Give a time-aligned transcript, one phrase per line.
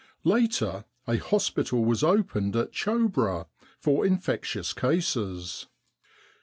[0.23, 3.45] Later, a hospital was opened at Choubra
[3.79, 5.67] for infectious cases.